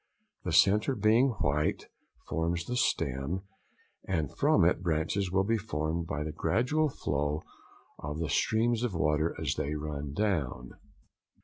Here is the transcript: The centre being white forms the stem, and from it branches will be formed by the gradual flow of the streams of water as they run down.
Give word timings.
The 0.43 0.51
centre 0.51 0.95
being 0.95 1.27
white 1.41 1.85
forms 2.27 2.65
the 2.65 2.75
stem, 2.75 3.43
and 4.07 4.35
from 4.35 4.65
it 4.65 4.81
branches 4.81 5.31
will 5.31 5.43
be 5.43 5.59
formed 5.59 6.07
by 6.07 6.23
the 6.23 6.31
gradual 6.31 6.89
flow 6.89 7.43
of 7.99 8.17
the 8.17 8.27
streams 8.29 8.81
of 8.81 8.95
water 8.95 9.35
as 9.39 9.53
they 9.53 9.75
run 9.75 10.11
down. 10.13 10.71